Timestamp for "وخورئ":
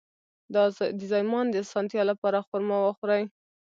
2.81-3.23